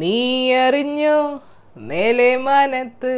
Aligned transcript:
നീ 0.00 0.16
അറിഞ്ഞോ 0.64 1.16
മേലെ 1.80 2.30
മനത്ത് 2.38 3.14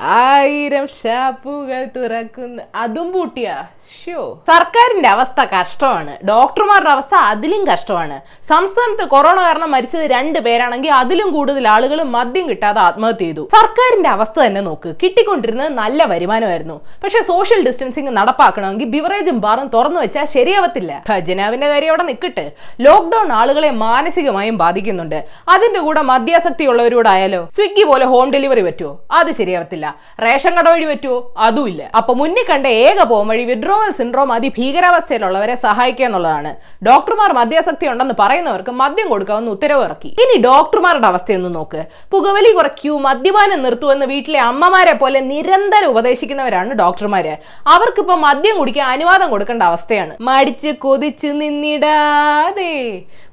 ആയിരം 0.00 0.86
ഷാപ്പുകൾ 0.86 1.88
തുറക്കുന്ന. 1.96 2.62
അതും 2.74 3.12
പൂട്ടിയാ. 3.12 3.64
ഷോ 4.04 4.42
സർക്കാരിന്റെ 4.48 5.08
അവസ്ഥ 5.08 5.44
കഷ്ടമാണ്. 5.54 6.26
ഡോക്ടർമാരുടെ 6.26 6.90
അവസ്ഥ 6.90 7.14
അതിലും 7.14 7.66
കഷ്ടമാണ്. 7.66 8.20
സംസ്ഥാനത്ത് 8.48 9.08
കൊറോണ 9.08 9.42
കാരണം 9.42 9.70
മരിച്ചത് 9.70 10.02
രണ്ട് 10.02 10.38
പേരാണെങ്കിൽ 10.38 10.90
അതിലും 10.90 11.32
കൂടുതൽ 11.32 11.68
ആളുകൾ 11.68 12.02
മദ്യം 12.02 12.48
കിട്ടാതെ 12.48 12.80
ആത്മഹത്യ 12.80 13.24
ചെയ്തു. 13.24 13.48
സർക്കാരിന്റെ 13.56 14.08
അവസ്ഥ 14.08 14.40
തന്നെ 14.40 14.60
നോക്ക്. 14.60 14.94
കിട്ടിക്കൊണ്ടിരുന്നത് 15.02 15.68
നല്ല 15.68 16.04
വരുമാനമായിരുന്നു. 16.04 16.80
പക്ഷെ 17.04 17.22
സോഷ്യൽ 17.22 17.62
ഡിസ്റ്റൻസിങ് 17.66 18.08
നടപ്പാക്കണമെങ്കിൽ 18.08 18.84
ബിവറേജും 18.84 19.40
ബാറും 19.40 19.68
തുറന്നു 19.68 20.00
വെച്ചാൽ 20.00 20.24
ശരിയാവത്തില്ല. 20.24 21.02
ഖജനാവിന്റെ 21.10 21.68
കാര്യം 21.68 21.88
അവിടെ 21.88 22.02
നിൽക്കട്ടെ 22.02 22.52
ലോക്ക്ഡൌൺ 22.80 23.32
ആളുകളെ 23.32 23.70
മാനസികമായും 23.70 24.58
ബാധിക്കുന്നുണ്ട്. 24.58 25.24
അതിന്റെ 25.48 25.80
കൂടെ 25.80 26.02
മദ്യാസക്തി 26.02 26.64
ഉള്ളവരോടായാലോ 26.64 27.48
സ്വിഗ്ഗി 27.56 27.84
പോലെ 27.84 28.04
ഹോം 28.04 28.32
ഡെലിവറി 28.32 28.60
പറ്റുമോ 28.60 28.98
അത് 29.12 29.32
ശരിയാവത്തില്ല. 29.32 29.87
റേഷൻ 30.26 30.52
കട 30.58 30.68
വഴി 30.74 30.86
പറ്റുമോ 30.90 31.18
അതുമില്ല. 31.46 31.82
അപ്പൊ 31.98 32.14
മുന്നിൽ 32.20 32.44
കണ്ട 32.50 32.66
ഏക 32.86 33.00
പോംവഴി 33.12 33.44
വിഡ്രോവൽ 33.50 33.90
സിൻഡ്രോം 34.00 34.32
അതിഭീകരാവസ്ഥയിലുള്ളവരെ 34.36 35.54
സഹായിക്കുക 35.66 36.06
എന്നുള്ളതാണ്. 36.08 36.52
ഡോക്ടർമാർ 36.88 37.32
മദ്യാസക്തി 37.40 37.86
ഉണ്ടെന്ന് 37.92 38.16
പറയുന്നവർക്ക് 38.22 38.74
മദ്യം 38.82 39.08
കൊടുക്കാവുന്ന 39.08 39.50
ഉത്തരവ് 39.56 39.84
ഇറക്കി 39.88 40.10
ഇനി 40.24 40.36
ഡോക്ടർമാരുടെ 40.48 41.08
അവസ്ഥയൊന്ന് 41.12 41.54
നോക്ക്. 41.58 41.82
പുകവലി 42.14 42.52
കുറയ്ക്കൂ 42.58 42.98
മദ്യപാനം 43.08 43.62
നിർത്തുമെന്ന് 43.66 44.06
വീട്ടിലെ 44.14 44.40
അമ്മമാരെ 44.50 44.94
പോലെ 45.02 45.20
നിരന്തരം 45.32 45.90
ഉപദേശിക്കുന്നവരാണ് 45.94 46.72
ഡോക്ടർമാര്. 46.82 47.34
അവർക്കിപ്പോ 47.74 48.16
മദ്യം 48.26 48.56
കുടിക്കാൻ 48.58 48.86
അനുവാദം 48.96 49.30
കൊടുക്കേണ്ട 49.30 49.62
അവസ്ഥയാണ്. 49.62 50.14
മടിച്ച് 50.20 50.70
കൊതിച്ച് 50.84 51.26
നിന്നിടാതെ. 51.42 52.74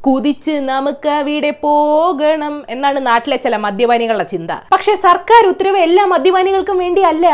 കുതിച്ച് 0.05 0.53
നമുക്ക് 0.69 1.09
അവിടെ 1.19 1.51
പോകണം 1.63 2.55
എന്നാണ് 2.73 2.99
നാട്ടിലെ 3.07 3.37
ചില 3.45 3.55
മദ്യപാനികളുടെ 3.63 4.25
ചിന്ത. 4.33 4.51
പക്ഷെ 4.73 4.93
സർക്കാർ 5.05 5.43
ഉത്തരവ് 5.51 5.79
എല്ലാ 5.85 6.03
മദ്യപാനികൾക്കും 6.11 6.77
വേണ്ടിയല്ല. 6.83 7.27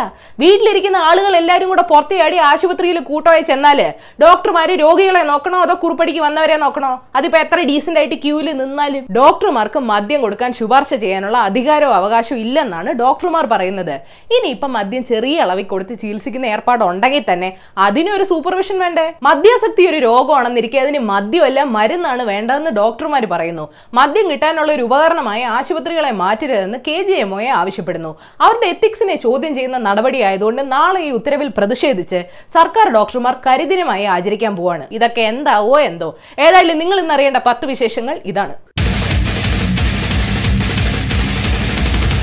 വീട്ടിലിരിക്കുന്ന 0.44 1.00
ആളുകൾ 1.08 1.34
എല്ലാവരും 1.40 1.70
കൂടെ 1.72 1.84
പുറത്തേടി 1.90 2.38
ആശുപത്രിയിൽ 2.50 2.98
കൂട്ടമായി 3.10 3.44
ചെന്നാൽ 3.50 3.80
ഡോക്ടർമാര് 4.24 4.76
രോഗികളെ 4.84 5.24
നോക്കണോ 5.32 5.60
അതോ 5.66 5.76
കുറിപ്പടിക്ക് 5.82 6.22
വന്നവരെ 6.28 6.58
നോക്കണോ? 6.64 6.92
അതിപ്പോ 7.18 7.40
എത്ര 7.46 7.58
ഡീസെന്റ് 7.72 8.02
ആയിട്ട് 8.02 8.20
ക്യൂവിൽ 8.26 8.50
നിന്നാലും 8.62 9.04
ഡോക്ടർമാർക്ക് 9.20 9.82
മദ്യം 9.92 10.22
കൊടുക്കാൻ 10.26 10.54
ശുപാർശ 10.60 10.92
ചെയ്യാനുള്ള 11.04 11.38
അധികാരവും 11.50 11.98
അവകാശവും 12.00 12.40
ഇല്ലെന്നാണ് 12.46 12.90
ഡോക്ടർമാർ 13.04 13.46
പറയുന്നത്. 13.56 13.96
ഇനി 14.38 14.50
ഇപ്പൊ 14.56 14.70
മദ്യം 14.78 15.06
ചെറിയ 15.12 15.44
അളവിൽ 15.48 15.68
കൊടുത്ത് 15.74 15.94
ചികിത്സിക്കുന്ന 16.04 16.54
ഏർപ്പാട് 16.56 16.86
ഉണ്ടെങ്കിൽ 16.90 17.26
തന്നെ 17.32 17.52
അതിനൊരു 17.90 18.28
സൂപ്പർവിഷൻ 18.32 18.80
വേണ്ടേ? 18.86 19.08
മദ്യാസക്തി 19.30 19.84
ഒരു 19.92 20.02
രോഗമാണെന്നിരിക്കെ 20.08 20.82
അതിന് 20.86 21.04
മദ്യമല്ല 21.14 21.60
മരുന്നാണ് 21.78 22.24
വേണ്ടതെന്ന് 22.62 22.82
ഡോക്ടർമാർ 22.82 23.24
പറയുന്നു 23.34 23.66
മദ്യം 23.98 24.26
കിട്ടാനുള്ള 24.32 24.72
ഒരു 24.78 24.84
ഉപകരണമായി 24.88 25.44
ആശുപത്രികളെ 25.58 26.12
മാറ്റരുതെന്ന് 26.24 26.78
കെ 26.88 26.98
ജി 27.08 27.16
എം 27.24 27.32
ആവശ്യപ്പെടുന്നു. 27.62 28.12
അവരുടെ 28.46 28.68
എത്തിക്സിനെ 28.74 29.16
ചോദ്യം 29.26 29.54
ചെയ്യുന്ന 29.58 29.78
നടപടിയായതുകൊണ്ട് 29.90 30.62
നാളെ 30.76 31.02
ഈ 31.08 31.12
ഉത്തരവിൽ 31.20 31.50
പ്രതിഷേധിച്ച് 31.58 32.20
സർക്കാർ 32.56 32.88
ഡോക്ടർമാർ 32.98 33.36
കരിദിനമായി 33.48 34.06
ആചരിക്കാൻ 34.16 34.56
പോവാണ്. 34.60 34.86
ഇതൊക്കെ 34.98 35.24
എന്താവോ 35.34 35.78
എന്തോ. 35.92 36.10
ഏതായാലും 36.46 36.80
നിങ്ങൾ 36.84 37.00
ഇന്നറിയേണ്ട 37.06 37.42
പത്ത് 37.50 37.66
വിശേഷങ്ങൾ 37.74 38.18
ഇതാണ്. 38.34 38.56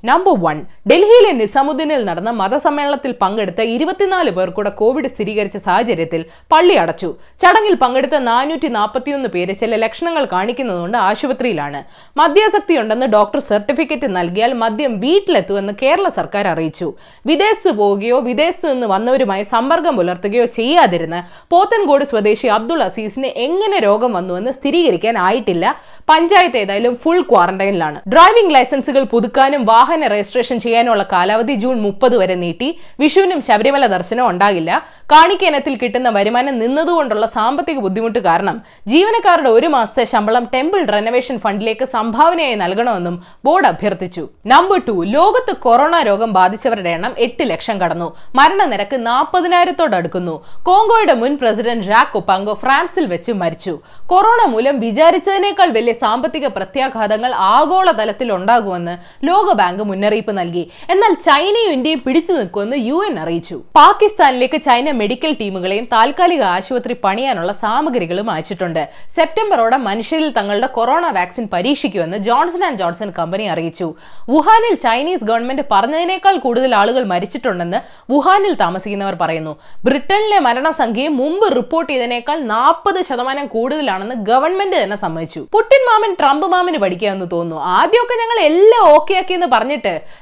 നമ്പർ 0.08 0.34
വൺ 0.44 0.58
ഡൽഹിയിലെ 0.90 1.30
നിസാമുദ്ദീനിൽ 1.38 2.02
നടന്ന 2.08 2.30
മതസമ്മേളനത്തിൽ 2.40 3.12
പങ്കെടുത്ത 3.22 3.60
ഇരുപത്തിനാല് 3.74 4.30
പേർ 4.36 4.48
കൂടെ 4.56 4.70
കോവിഡ് 4.80 5.08
സ്ഥിരീകരിച്ച 5.14 5.58
സാഹചര്യത്തിൽ 5.66 6.20
പള്ളി 6.52 6.74
അടച്ചു. 6.82 7.08
ചടങ്ങിൽ 7.42 7.74
പങ്കെടുത്ത 7.82 8.16
നാനൂറ്റി 8.28 8.68
നാൽപ്പത്തിയൊന്ന് 8.76 9.28
പേര് 9.34 9.54
ചില 9.62 9.76
ലക്ഷണങ്ങൾ 9.84 10.24
കാണിക്കുന്നതുകൊണ്ട് 10.34 10.98
ആശുപത്രിയിലാണ്. 11.08 11.80
മദ്യാസക്തിയുണ്ടെന്ന് 12.20 13.08
ഡോക്ടർ 13.16 13.42
സർട്ടിഫിക്കറ്റ് 13.50 14.10
നൽകിയാൽ 14.18 14.52
മദ്യം 14.62 14.94
വീട്ടിലെത്തുമെന്ന് 15.04 15.74
കേരള 15.82 16.06
സർക്കാർ 16.18 16.46
അറിയിച്ചു. 16.52 16.88
വിദേശത്ത് 17.30 17.72
പോവുകയോ 17.80 18.18
വിദേശത്ത് 18.28 18.68
നിന്ന് 18.72 18.88
വന്നവരുമായി 18.94 19.46
സമ്പർക്കം 19.54 19.96
പുലർത്തുകയോ 20.00 20.46
ചെയ്യാതിരുന്ന് 20.58 21.20
പോത്തൻകോട് 21.54 22.06
സ്വദേശി 22.12 22.50
അബ്ദുൾ 22.58 22.82
അസീസിന് 22.88 23.30
എങ്ങനെ 23.48 23.78
രോഗം 23.88 24.12
വന്നുവെന്ന് 24.18 24.54
സ്ഥിരീകരിക്കാൻ 24.60 25.16
ആയിട്ടില്ല 25.26 25.66
പഞ്ചായത്ത് 26.12 26.58
ഏതായാലും 26.64 26.94
ഫുൾ 27.02 27.20
ക്വാറന്റൈനിലാണ്. 27.30 27.98
ഡ്രൈവിംഗ് 28.14 28.54
ലൈസൻസുകൾ 28.56 29.02
പുതുക്കാനും 29.12 29.62
വാഹന 29.72 29.97
രജിസ്ട്രേഷൻ 30.06 30.60
ചെയ്യാനുള്ള 30.60 31.02
കാലാവധി 31.12 31.54
ജൂൺ 31.54 31.80
മുപ്പത് 31.80 32.16
വരെ 32.16 32.34
നീട്ടി. 32.34 32.78
വിഷുവിനും 33.00 33.40
ശബരിമല 33.40 33.86
ദർശനം 33.86 34.28
ഉണ്ടാകില്ല. 34.28 34.82
കാണിക്കേനത്തിൽ 35.12 35.74
കിട്ടുന്ന 35.82 36.08
വരുമാനം 36.08 36.58
നിന്നതുകൊണ്ടുള്ള 36.58 37.26
സാമ്പത്തിക 37.26 37.78
ബുദ്ധിമുട്ട് 37.78 38.18
കാരണം 38.18 38.62
ജീവനക്കാരുടെ 38.86 39.50
ഒരു 39.50 39.66
മാസത്തെ 39.66 40.04
ശമ്പളം 40.04 40.44
ടെമ്പിൾ 40.54 40.84
റെനോവേഷൻ 40.84 41.38
ഫണ്ടിലേക്ക് 41.38 41.84
സംഭാവനയായി 41.84 42.54
നൽകണമെന്നും 42.54 43.22
ബോർഡ് 43.44 43.66
അഭ്യർത്ഥിച്ചു. 43.66 44.28
നമ്പർ 44.46 44.80
ടു 44.88 45.04
ലോകത്ത് 45.04 45.56
കൊറോണ 45.56 46.02
രോഗം 46.02 46.32
ബാധിച്ചവരുടെ 46.32 46.90
എണ്ണം 46.90 47.14
എട്ട് 47.18 47.42
ലക്ഷം 47.42 47.80
കടന്നു. 47.80 48.16
മരണനിരക്ക് 48.34 49.06
നാൽപ്പതിനായിരത്തോടടുക്കുന്നു 49.06 50.44
കോങ്കോയുടെ 50.62 51.14
മുൻ 51.14 51.38
പ്രസിഡന്റ് 51.42 51.84
ജാക്ക് 51.84 52.16
ഒപ്പാങ്കോ 52.16 52.54
ഫ്രാൻസിൽ 52.54 53.06
വെച്ച് 53.06 53.32
മരിച്ചു. 53.32 53.78
കൊറോണ 54.06 54.44
മൂലം 54.50 54.80
വിചാരിച്ചതിനേക്കാൾ 54.80 55.70
വലിയ 55.70 55.92
സാമ്പത്തിക 55.92 56.46
പ്രത്യാഘാതങ്ങൾ 56.46 57.32
ആഗോളതലത്തിൽ 57.34 58.32
ഉണ്ടാകുമെന്ന് 58.32 58.96
ലോകബാങ്ക് 59.26 59.82
മുന്നറിയിപ്പ് 59.90 60.32
നൽകി. 60.38 60.64
എന്നാൽ 60.92 61.12
ചൈനയും 61.26 61.72
ഇന്ത്യയും 61.76 62.00
പിടിച്ചു 62.06 62.32
നിൽക്കുമെന്ന് 62.38 62.78
യു 62.88 62.98
എൻ 63.08 63.16
അറിയിച്ചു. 63.24 63.56
പാകിസ്ഥാനിലേക്ക് 63.80 64.58
ചൈന 64.68 64.90
മെഡിക്കൽ 65.00 65.32
ടീമുകളെയും 65.40 65.86
താൽക്കാലിക 65.94 66.42
ആശുപത്രി 66.54 66.96
പണിയാനുള്ള 67.04 67.52
സാമഗ്രികളും 67.64 68.30
അയച്ചിട്ടുണ്ട്. 68.34 68.82
സെപ്റ്റംബറോടെ 69.16 69.78
മനുഷ്യരിൽ 69.88 70.30
തങ്ങളുടെ 70.38 70.68
കൊറോണ 70.76 71.06
വാക്സിൻ 71.18 71.44
പരീക്ഷിക്കുമെന്ന് 71.54 72.18
ജോൺസൺ 72.28 72.64
ആൻഡ് 72.68 72.80
ജോൺസൺ 72.82 73.10
കമ്പനി 73.18 73.44
അറിയിച്ചു. 73.54 73.88
വുഹാനിൽ 74.34 74.74
ചൈനീസ് 74.86 75.26
ഗവൺമെന്റ് 75.30 75.64
പറഞ്ഞതിനേക്കാൾ 75.72 76.36
കൂടുതൽ 76.46 76.72
ആളുകൾ 76.80 77.02
മരിച്ചിട്ടുണ്ടെന്ന് 77.12 77.78
വുഹാനിൽ 78.12 78.54
താമസിക്കുന്നവർ 78.64 79.14
പറയുന്നു. 79.22 79.52
ബ്രിട്ടനിലെ 79.86 80.38
മരണസംഖ്യയും 80.46 81.14
മുമ്പ് 81.20 81.46
റിപ്പോർട്ട് 81.56 81.90
ചെയ്തതിനേക്കാൾ 81.92 82.38
നാൽപ്പത് 82.54 83.00
ശതമാനം 83.08 83.46
കൂടുതലാണെന്ന് 83.54 84.16
ഗവൺമെന്റ് 84.30 84.76
തന്നെ 84.82 84.96
സമ്മതിച്ചു. 85.04 85.40
പുട്ടിൻ 85.54 85.82
മാമൻ 85.88 86.12
ട്രംപ് 86.20 86.46
മാമന് 86.54 86.78
പഠിക്കാമെന്ന് 86.84 87.26
തോന്നുന്നു. 87.32 87.64
ആദ്യമൊക്കെ 87.76 88.16
ഞങ്ങൾ 88.22 88.38
എല്ലാം 88.48 88.82
ഓക്കെ 88.94 89.14
ആക്കിയെന്ന് 89.20 89.48
പറഞ്ഞിട്ട് 89.52 89.77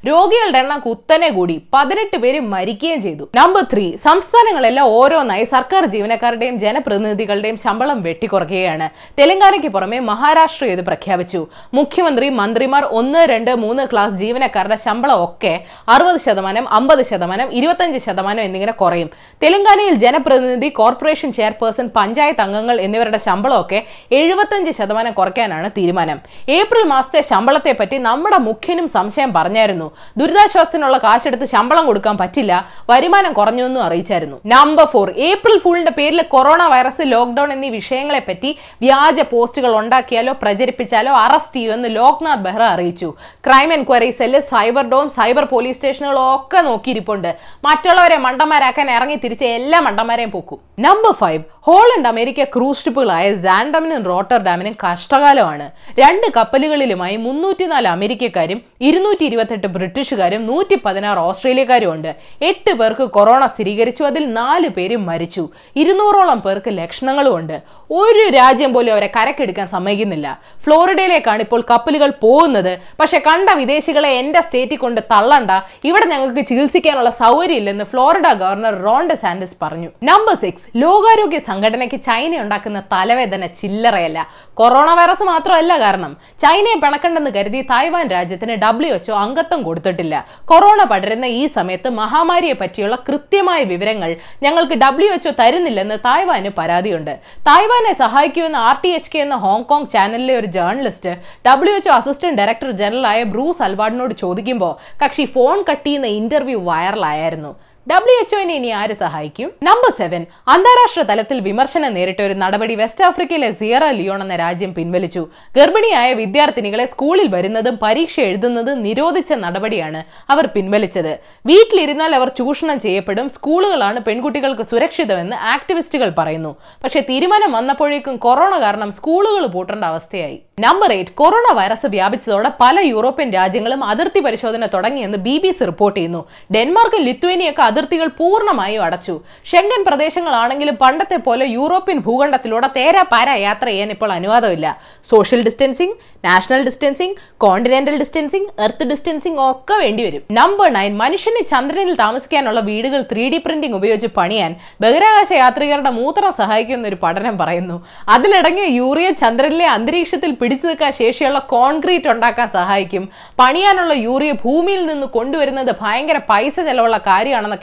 രോഗികളുടെ 0.09 0.59
എണ്ണം 0.63 0.81
കുത്തനെ 0.87 1.31
കൂടി. 1.37 1.57
പതിനെട്ട് 1.75 2.17
പേര് 2.23 2.41
മരിക്കുകയും 2.55 3.01
ചെയ്തു. 3.07 3.25
നമ്പർ 3.41 3.65
ത്രീ 3.73 3.87
സംസ്ഥാനങ്ങളെല്ലാം 4.07 4.87
ഓരോന്നായി 4.99 5.45
സർക്കാർ 5.55 5.85
ജീവനക്കാരുടെയും 5.95 6.59
ജനപ്രതിനിധികളുടെയും 6.65 7.57
ശമ്പളം 7.65 7.99
വെട്ടിക്കുറയ്ക്കുകയാണ്. 8.07 8.89
തെലങ്കാനയ്ക്ക് 9.21 9.71
പുറമെ 9.77 9.99
മഹാരാഷ്ട്ര 10.11 10.67
ഇത് 10.75 10.83
പ്രഖ്യാപിച്ചു. 10.89 11.41
മുഖ്യമന്ത്രി 11.79 12.29
മന്ത്രിമാർ 12.41 12.85
ഒന്ന് 13.01 13.23
രണ്ട് 13.33 13.53
മൂന്ന് 13.65 13.85
ക്ലാസ് 13.93 14.15
ജീവനക്കാരുടെ 14.23 14.79
ശമ്പളം 14.87 15.25
ഒക്കെ 15.25 15.55
അറുപത് 15.95 16.21
ശതമാനം 16.27 16.65
അമ്പത് 16.79 17.03
ശതമാനം 17.11 17.49
ഇരുപത്തഞ്ച് 17.59 17.99
ശതമാനം 18.07 18.43
എന്നിങ്ങനെ 18.47 18.73
കുറയും. 18.83 19.11
തെലങ്കാനയിൽ 19.43 19.95
ജനപ്രതിനിധി 20.05 20.69
കോർപ്പറേഷൻ 20.81 21.31
ചെയർപേഴ്സൺ 21.39 21.87
പഞ്ചായത്ത് 21.97 22.43
അംഗങ്ങൾ 22.47 22.77
എന്നിവരുടെ 22.87 23.21
ശമ്പളമൊക്കെ 23.27 23.79
എഴുപത്തഞ്ച് 24.21 24.73
ശതമാനം 24.79 25.13
കുറയ്ക്കാനാണ് 25.13 25.71
തീരുമാനം. 25.79 26.19
ഏപ്രിൽ 26.59 26.85
മാസത്തെ 26.93 27.21
ശമ്പളത്തെ 27.31 27.73
പറ്റി 27.81 27.99
നമ്മുടെ 28.09 28.39
മുഖ്യനും 28.49 28.89
സംശയം 28.97 29.31
പറഞ്ഞായിരുന്നു. 29.37 29.89
ദുരിതാശ്വാസത്തിനുള്ള 30.17 30.99
കാശെടുത്ത് 30.99 31.45
ശമ്പളം 31.45 31.87
കൊടുക്കാൻ 31.87 32.17
പറ്റില്ല. 32.23 32.53
വരുമാനം 32.91 33.33
കുറഞ്ഞു 33.33 33.65
എന്നും 33.65 33.83
അറിയിച്ചായിരുന്നു. 33.83 34.37
നമ്പർ 34.47 34.87
ഫോർ 34.95 35.11
ഏപ്രിൽ 35.29 35.59
ഫൂളിന്റെ 35.59 35.93
പേരിൽ 35.99 36.23
കൊറോണ 36.35 36.63
വൈറസ് 36.63 37.05
ലോക്ക്ഡൌൺ 37.13 37.53
എന്നീ 37.53 37.69
വിഷയങ്ങളെ 37.69 38.23
പറ്റി 38.29 38.51
വ്യാജ 38.83 39.21
പോസ്റ്റുകൾ 39.21 39.73
ഉണ്ടാക്കിയാലോ 39.79 40.35
പ്രചരിപ്പിച്ചാലോ 40.43 41.13
അറസ്റ്റ് 41.13 41.57
ചെയ്യുമെന്ന് 41.57 41.89
ലോക്നാഥ് 41.97 42.45
ബെഹ്റ 42.47 42.63
അറിയിച്ചു. 42.75 43.09
Crime 43.47 43.73
enquiry 43.73 44.11
cell 44.11 44.41
cyber 44.41 44.85
dome 44.91 45.09
cyber 45.09 45.45
police 45.45 45.77
സ്റ്റേഷനുകളും 45.77 46.35
ഒക്കെ 46.35 46.61
നോക്കിയിരിപ്പുണ്ട്. 46.69 47.31
മറ്റുള്ളവരെ 47.65 48.17
മണ്ടന്മാരാക്കാൻ 48.17 48.91
ഇറങ്ങി 48.91 49.19
തിരിച്ച് 49.25 49.45
എല്ലാ 49.45 49.81
മണ്ടന്മാരെയും 49.81 50.31
പോക്കും. 50.31 50.59
Number 50.79 51.13
five 51.13 51.43
Holland 51.67 52.09
America 52.09 52.45
cruise 52.45 52.83
ഷിപ്പുകളായ 52.85 53.29
സാൻഡമിനും 53.45 54.03
റോട്ടർഡാമിനും 54.09 54.75
കഷ്ടകാലമാണ്. 54.83 55.65
രണ്ട് 56.01 56.27
കപ്പലുകളിലുമായി 56.37 57.17
മുന്നൂറ്റിനാല് 57.25 57.89
അമേരിക്കക്കാരും 57.89 58.59
ഇരുന്നൂറ്റി 58.89 59.25
ഇരുപത്തെട്ട് 59.25 59.69
ബ്രിട്ടീഷുകാരും 59.77 60.43
നൂറ്റി 60.47 60.77
പതിനാറ് 60.85 61.21
ഓസ്ട്രേലിയക്കാരും 61.29 61.91
ഉണ്ട്. 61.93 62.11
എട്ട് 62.51 62.73
പേർക്ക് 62.81 63.07
കൊറോണ 63.17 63.47
സ്ഥിരീകരിച്ചു. 63.47 64.05
അതിൽ 64.11 64.27
നാല് 64.39 64.69
പേര് 64.77 64.99
മരിച്ചു. 65.09 65.45
ഇരുന്നൂറോളം 65.83 66.41
പേർക്ക് 66.47 66.73
ലക്ഷണങ്ങളും 66.79 67.35
ഉണ്ട്. 67.39 67.57
ഒരു 68.01 68.23
രാജ്യം 68.37 68.71
പോലും 68.77 68.93
അവരെ 68.93 69.09
കരക്കെടുക്കാൻ 69.17 69.67
സമ്മതിക്കുന്നില്ല. 69.75 70.27
ഫ്ലോറിഡയിലേക്കാണ് 70.67 71.43
ഇപ്പോൾ 71.47 71.65
കപ്പലുകൾ 71.73 72.13
പോകുന്നത്. 72.23 72.73
പക്ഷെ 73.01 73.21
കണ്ട 73.27 73.51
വിദേശികളെ 73.63 74.13
എന്റെ 74.21 74.41
സ്റ്റേറ്റിൽ 74.47 74.81
കൊണ്ട് 74.85 75.03
തള്ളണ്ട. 75.13 75.51
ഇവിടെ 75.91 76.09
ഞങ്ങൾക്ക് 76.15 76.47
ചികിത്സിക്കാനുള്ള 76.53 77.11
സൗകര്യം 77.25 77.61
ഇല്ലെന്ന് 77.63 77.85
ഫ്ലോറിഡ 77.85 78.33
ഗവർണർ 78.45 78.77
റോണ്ട 78.87 79.13
സാൻഡസ് 79.27 79.59
പറഞ്ഞു. 79.65 79.93
നമ്പർ 80.13 80.39
സിക്സ് 80.47 80.67
ലോകാരോഗ്യ 80.87 81.43
സംഘടനയ്ക്ക് 81.57 81.99
ചൈന 82.07 82.33
ഉണ്ടാക്കുന്ന 82.45 82.79
തലവേദന 82.93 83.45
ചില്ലറയല്ല. 83.59 84.19
കൊറോണ 84.59 84.89
വൈറസ് 84.99 85.25
മാത്രമല്ല 85.31 85.73
കാരണം. 85.83 86.13
ചൈനയെ 86.43 86.77
പിണക്കണ്ടെന്ന് 86.83 87.31
കരുതി 87.37 87.61
തായ്വാൻ 87.71 88.07
രാജ്യത്തിന് 88.15 88.55
ഡബ്ല്യു 88.65 88.91
എച്ച്ഒ 88.97 89.15
അംഗത്വം 89.25 89.61
കൊടുത്തിട്ടില്ല. 89.69 90.15
കൊറോണ 90.51 90.81
പടരുന്ന 90.93 91.27
ഈ 91.41 91.43
സമയത്ത് 91.57 91.91
മഹാമാരിയെ 92.01 92.57
പറ്റിയുള്ള 92.63 92.97
കൃത്യമായ 93.09 93.61
വിവരങ്ങൾ 93.73 94.11
ഞങ്ങൾക്ക് 94.47 94.77
ഡബ്ല്യു 94.85 95.11
എച്ച്ഒ 95.17 95.33
തരുന്നില്ലെന്ന് 95.41 95.99
തായ്വാന് 96.09 96.53
പരാതിയുണ്ട്. 96.59 97.13
തായ്വാനെ 97.49 97.93
സഹായിക്കുമെന്ന് 98.03 98.61
ആർ 98.69 98.77
ടി 98.85 98.93
എച്ച് 98.99 99.13
കെ 99.15 99.21
എന്ന 99.27 99.39
ഹോങ്കോങ് 99.47 99.91
ചാനലിലെ 99.97 100.37
ഒരു 100.41 100.51
journalist 100.59 101.15
W 101.49 101.75
H O 101.81 101.95
assistant 102.01 102.39
director 102.43 102.73
ജനറലായ 102.83 103.23
Bruce 103.35 103.65
അൽവാർഡിനോട് 103.69 104.15
ചോദിക്കുമ്പോൾ 104.25 104.75
കക്ഷി 105.05 105.27
ഫോൺ 105.37 105.57
കട്ട് 105.71 105.87
ചെയ്യുന്ന 105.89 106.11
ഇന്റർവ്യൂ 106.21 106.61
വൈറലായിരുന്നു 106.71 107.53
ഡബ്ല്യു 107.91 108.15
എച്ച്ഒനെ 108.23 108.55
ഇനി 108.59 108.71
ആര് 108.79 108.95
സഹായിക്കും? 109.01 109.49
നമ്പർ 109.67 109.91
സെവൻ 109.99 110.23
അന്താരാഷ്ട്ര 110.53 111.03
തലത്തിൽ 111.11 111.41
വിമർശനം 111.41 111.93
നേരിട്ട 111.97 112.21
ഒരു 112.21 112.35
നടപടി 112.43 112.75
വെസ്റ്റ് 112.81 113.05
ആഫ്രിക്കയിലെ 113.09 113.51
സിയറ 113.61 113.85
ലിയോൺ 113.99 114.21
എന്ന 114.25 114.37
രാജ്യം 114.37 114.75
പിൻവലിച്ചു. 114.75 115.23
ഗർഭിണിയായ 115.57 116.09
വിദ്യാർത്ഥിനികളെ 116.21 116.87
സ്കൂളിൽ 116.93 117.29
വരുന്നതും 117.35 117.77
പരീക്ഷ 117.83 118.17
എഴുതുന്നതും 118.21 118.79
നിരോധിച്ച 118.87 119.33
നടപടിയാണ് 119.45 120.01
അവർ 120.33 120.47
പിൻവലിച്ചത്. 120.47 121.13
വീട്ടിലിരുന്നാൽ 121.51 122.15
അവർ 122.15 122.31
ചൂഷണം 122.41 122.81
ചെയ്യപ്പെടും 122.87 123.29
സ്കൂളുകളാണ് 123.37 124.01
പെൺകുട്ടികൾക്ക് 124.09 124.67
സുരക്ഷിതമെന്ന് 124.73 125.37
ആക്ടിവിസ്റ്റുകൾ 125.55 126.11
പറയുന്നു. 126.19 126.53
പക്ഷേ 126.85 127.03
തീരുമാനം 127.11 127.53
വന്നപ്പോഴേക്കും 127.59 128.17
കൊറോണ 128.17 128.61
കാരണം 128.65 128.93
സ്കൂളുകൾ 128.99 129.47
പൂട്ടേണ്ട 129.47 129.85
അവസ്ഥയായി. 129.93 130.39
നമ്പർ 130.67 130.91
എയ്റ്റ് 130.97 131.17
കൊറോണ 131.23 131.47
വൈറസ് 131.61 131.87
വ്യാപിച്ചതോടെ 131.87 132.53
പല 132.61 132.77
യൂറോപ്യൻ 132.93 133.31
രാജ്യങ്ങളും 133.39 133.81
അതിർത്തി 133.85 134.21
പരിശോധന 134.21 134.67
തുടങ്ങിയെന്ന് 134.75 135.19
ബി 135.19 135.39
ബി 135.43 135.51
സി 135.57 135.65
റിപ്പോർട്ട് 135.65 135.97
ചെയ്യുന്നു. 135.99 136.21
ഡെൻമാർക്കും 136.55 137.03
ലിത്വേനിയൊക്കെ 137.09 137.63
അതിർത്തികൾ 137.77 138.09
പൂർണമായും 138.19 138.83
അടച്ചു. 138.85 139.15
ഷെങ്കൻ 139.53 139.81
പ്രദേശങ്ങളാണെങ്കിലും 139.87 140.77
പണ്ടത്തെ 140.83 141.17
പോലെ 141.17 141.45
യൂറോപ്യൻ 141.57 141.99
ഭൂഖണ്ഡത്തിലൂടെ 142.07 142.69
തേരാപാര 142.77 143.29
യാത്ര 143.47 143.67
ചെയ്യാൻ 143.71 143.91
ഇപ്പോൾ 143.95 144.11
അനുവാദമില്ല. 144.13 144.67
Social 145.11 145.41
distancing 145.49 145.97
national 146.25 146.63
distancing 146.69 147.17
continental 147.45 147.97
distancing 148.03 148.49
earth 148.67 148.85
distancing 148.93 149.41
ഒക്കെ 149.51 149.75
വേണ്ടിവരും 149.83 150.23
നമ്പർ 150.39 150.69
നയൻ 150.77 150.97
മനുഷ്യന് 151.03 151.43
ചന്ദ്രനിൽ 151.47 151.95
താമസിക്കാനുള്ള 151.95 152.61
വീടുകൾ 152.61 153.01
ത്രീ 153.13 153.25
ഡി 153.33 153.39
പ്രിന്റിംഗ് 153.47 153.77
ഉപയോഗിച്ച് 153.77 154.11
പണിയാൻ 154.17 154.55
ബഹിരാകാശ 154.81 155.33
യാത്രികരുടെ 155.33 155.91
മൂത്രം 155.91 156.33
സഹായിക്കുന്ന 156.41 156.89
ഒരു 156.89 156.99
പഠനം 157.03 157.39
പറയുന്നു. 157.39 157.77
അതിലടങ്ങിയ 158.09 158.67
യൂറിയ 158.81 159.11
ചന്ദ്രനിലെ 159.23 159.67
അന്തരീക്ഷത്തിൽ 159.77 160.33
പിടിച്ചു 160.41 160.67
നിൽക്കാൻ 160.67 160.93
ശേഷിയുള്ള 160.93 161.39
കോൺക്രീറ്റ് 161.55 162.11
ഉണ്ടാക്കാൻ 162.15 162.49
സഹായിക്കും. 162.59 163.05
പണിയാനുള്ള 163.41 163.95
യൂറിയ 164.07 164.33
ഭൂമിയിൽ 164.45 164.87
നിന്ന് 164.87 165.07
കൊണ്ടുവരുന്നത് 165.07 165.73
ഭയങ്കര 165.83 166.19
പൈസ 166.31 166.57
ചെലവുള്ള 166.61 166.97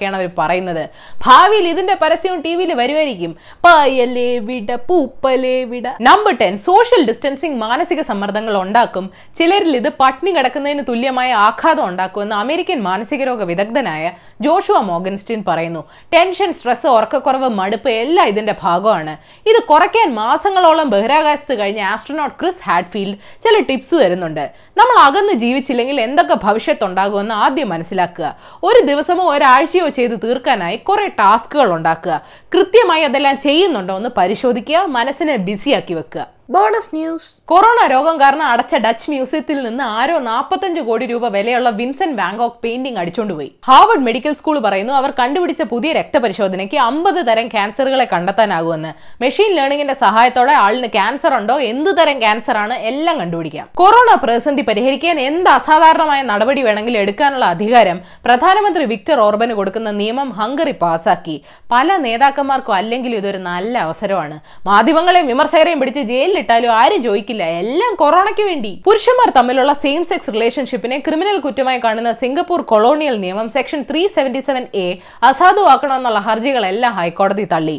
കാര്യമാണെന്നൊക്കെയാണ് 0.03 0.15
അവർ 0.15 0.29
പറയുന്നത്. 0.37 0.89
ഭാവിയിൽ 1.25 1.67
ഇതിന്റെ 1.67 1.95
പരസ്യവും 2.01 2.41
ടി 2.41 2.55
വിയിൽ 2.55 2.73
വരുമായിരിക്കും. 2.73 3.37
പായലേ 3.65 4.37
വിട 4.37 4.75
പൂപ്പലേ 4.89 5.63
വിട. 5.63 5.87
നമ്പർ 6.01 6.33
ടെൻ 6.41 6.57
സോഷ്യൽ 6.57 7.07
ഡിസ്റ്റൻസിങ് 7.07 7.57
മാനസിക 7.61 8.01
സമ്മർദ്ദങ്ങൾ 8.01 8.55
ഉണ്ടാക്കും. 8.61 9.05
ചിലരിൽ 9.39 9.75
ഇത് 9.75 9.89
പട്ടിണി 9.99 10.31
കിടക്കുന്നതിന് 10.31 10.83
തുല്യമായ 10.89 11.33
ആഘാതം 11.33 11.87
ഉണ്ടാക്കുമെന്ന് 11.87 12.35
അമേരിക്കൻ 12.35 12.79
മാനസിക 12.79 13.23
രോഗ 13.23 13.43
വിദഗ്ധനായ 13.43 14.11
ജോഷുവ 14.41 14.77
മോഗൻസ്റ്റീൻ 14.91 15.43
പറയുന്നു. 15.47 15.83
ടെൻഷൻ 16.13 16.53
സ്ട്രെസ് 16.53 16.87
ഉറക്കക്കുറവ് 16.87 17.49
മടുപ്പ് 17.49 17.89
എല്ലാം 17.89 18.27
ഇതിന്റെ 18.27 18.55
ഭാഗമാണ്. 18.61 19.17
ഇത് 19.49 19.63
കുറയ്ക്കാൻ 19.63 20.09
മാസങ്ങളോളം 20.15 20.89
ബഹിരാകാശത്ത് 20.89 21.53
കഴിഞ്ഞ 21.59 21.81
ആസ്ട്രോനോട്ട് 21.81 22.35
ക്രിസ് 22.41 22.63
ഹാഡ്ഫീൽഡ് 22.69 23.17
ചില 23.43 23.55
ടിപ്സ് 23.69 23.95
തരുന്നുണ്ട്. 23.95 24.51
നമ്മൾ 24.77 24.95
അകന്ന് 25.07 25.33
ജീവിച്ചില്ലെങ്കിൽ 25.33 26.01
എന്തൊക്കെ 26.01 26.35
ഭവിഷ്യത്ത് 26.43 26.83
ഉണ്ടാകുമെന്ന് 26.83 27.35
ആദ്യം 27.35 27.69
മനസ്സിലാക്കുക. 27.69 28.35
ഒരു 28.63 28.85
ദിവസമോ 28.85 29.33
ഒരാഴ്ചയോ 29.33 29.87
ചെയ്ത് 29.93 30.19
തീർക്കാനായി 30.23 30.77
കുറെ 30.77 31.07
ടാസ്കുകൾ 31.07 31.73
ഉണ്ടാക്കുക. 31.73 32.21
കൃത്യമായി 32.53 33.03
അതെല്ലാം 33.03 33.37
ചെയ്യുന്നുണ്ടോ 33.37 33.97
എന്ന് 33.97 34.09
പരിശോധിക്കുക 34.17 34.85
മനസ്സിനെ 34.97 35.35
ബിസിയാക്കി 35.35 35.93
വെക്കുക. 35.93 36.32
ബോണസ് 36.49 36.89
ന്യൂസ് 36.95 37.27
കൊറോണ 37.45 37.79
രോഗം 37.91 38.21
കാരണം 38.21 38.45
അടച്ച 38.45 38.75
ഡച്ച് 38.75 39.11
മ്യൂസിയത്തിൽ 39.11 39.63
നിന്ന് 39.63 39.83
ആരോ 39.83 40.19
നാൽപ്പത്തഞ്ച് 40.19 40.81
കോടി 40.81 41.05
രൂപ 41.05 41.27
വിലയുള്ള 41.27 41.69
വിൻസെന്റ് 41.69 42.17
ബാങ്കോക്ക് 42.17 42.57
പെയിന്റിംഗ് 42.63 42.99
അടിച്ചുകൊണ്ടുപോയി 42.99 43.55
ഹാർവർഡ് 43.67 44.01
മെഡിക്കൽ 44.01 44.33
സ്കൂൾ 44.33 44.59
പറയുന്നു 44.59 44.93
അവർ 44.93 45.11
കണ്ടുപിടിച്ച 45.19 45.61
പുതിയ 45.61 45.91
രക്തപരിശോധനയ്ക്ക് 45.93 46.77
അമ്പത് 46.77 47.27
തരം 47.27 47.47
ക്യാൻസറുകളെ 47.47 48.07
കണ്ടെത്താനാകുമെന്ന്. 48.13 48.91
മെഷീൻ 49.21 49.55
ലേണിംഗിന്റെ 49.55 49.93
സഹായത്തോടെ 49.93 50.53
ആളിന് 50.53 50.87
ക്യാൻസർ 50.87 51.33
ഉണ്ടോ 51.33 51.59
എന്ത് 51.59 51.91
തരം 51.99 52.19
ക്യാൻസർ 52.19 52.57
ആണ് 52.57 52.73
എല്ലാം 52.73 53.19
കണ്ടുപിടിക്കാം. 53.19 53.67
കൊറോണ 53.81 54.15
പ്രതിസന്ധി 54.23 54.61
പരിഹരിക്കാൻ 54.61 55.19
എന്ത് 55.19 55.49
അസാധാരണമായ 55.49 56.21
നടപടി 56.21 56.61
വേണമെങ്കിലും 56.61 56.99
എടുക്കാനുള്ള 56.99 57.45
അധികാരം 57.45 58.01
പ്രധാനമന്ത്രി 58.25 58.85
വിക്ടർ 58.85 59.19
ഓർബന് 59.19 59.53
കൊടുക്കുന്ന 59.53 59.91
നിയമം 59.91 60.29
ഹംഗറി 60.41 60.75
പാസാക്കി. 60.83 61.37
പല 61.71 61.97
നേതാക്കന്മാർക്കും 61.97 62.73
അല്ലെങ്കിൽ 62.73 63.15
ഇതൊരു 63.15 63.37
നല്ല 63.37 63.77
അവസരമാണ്. 63.77 64.39
മാധ്യമങ്ങളെയും 64.67 65.27
വിമർശകരെയും 65.27 65.79
പിടിച്ച് 65.79 66.03
ജയിലിലിട്ടാലും 66.43 66.71
ആരും 66.81 67.01
ചോദിക്കില്ല. 67.07 67.43
എല്ലാം 67.61 67.91
കൊറോണയ്ക്ക് 68.01 68.43
വേണ്ടി. 68.49 68.71
പുരുഷന്മാർ 68.87 69.29
തമ്മിലുള്ള 69.37 69.73
സെയിം 69.83 70.01
സെക്സ് 70.11 70.33
റിലേഷൻഷിപ്പിനെ 70.35 70.97
ക്രിമിനൽ 71.05 71.37
കുറ്റമായി 71.45 71.79
കാണുന്ന 71.85 72.11
സിംഗപ്പൂർ 72.21 72.61
കൊളോണിയൽ 72.71 73.15
നിയമം 73.23 73.47
section 73.55 73.79
three 73.89 74.01
seventy 74.17 74.41
seven 74.47 74.65
A 74.83 74.87
അസാധുവാക്കണമെന്നുള്ള 75.29 76.19
ഹർജികളെല്ലാം 76.27 76.93
ഹൈക്കോടതി 76.99 77.47
തള്ളി. 77.53 77.77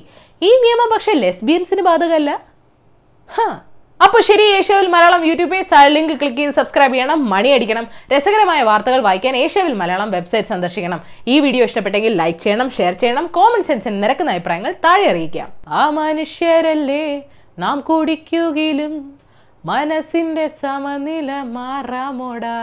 ഈ 0.49 0.51
നിയമം 0.65 0.91
പക്ഷേ 0.95 1.13
ലെസ്ബിയൻസിന് 1.25 1.85
ബാധകമല്ല? 1.89 2.31
അപ്പോൾ 4.05 4.21
ശരി 4.29 4.45
ഏഷ്യാവിൽ 4.57 4.87
Malayalam 4.95 5.23
YouTube 5.29 5.51
page 5.51 5.91
link 5.97 6.15
click 6.21 6.39
ചെയ്ത് 6.39 6.55
സബ്സ്ക്രൈബ് 6.59 6.95
ചെയ്യണം. 6.95 7.21
മണി 7.33 7.51
അടിക്കണം. 7.57 7.85
രസകരമായ 8.13 8.61
വാർത്തകൾ 8.69 9.01
വായിക്കാൻ 9.07 9.35
ഏഷ്യാവിൽ 9.43 9.75
മലയാളം 9.83 10.11
വെബ്സൈറ്റ് 10.17 10.49
സന്ദർശിക്കണം. 10.53 11.01
ഈ 11.33 11.37
വീഡിയോ 11.45 11.65
ഇഷ്ടപ്പെട്ടെങ്കിൽ 11.69 12.13
ലൈക്ക് 12.23 12.41
ചെയ്യണം 12.45 12.69
ഷെയർ 12.79 12.93
ചെയ്യണം. 13.03 13.27
കോമൺ 13.37 13.63
സെൻസിന് 13.69 14.03
നിരക്കുന്ന 14.03 14.35
അഭിപ്രായങ്ങൾ 14.37 14.73
താഴെ 14.85 15.07
അറിയിക്കാം. 15.13 15.49
ആ 15.81 15.83
മനുഷ്യരല്ലേ. 16.01 17.05
നാം 17.59 17.81
കുടിക്കുകിലും 17.81 18.95
മനസ്സിന്റെ 19.65 20.49
സമനില 20.63 21.31
മാറാമോടാ. 21.57 22.59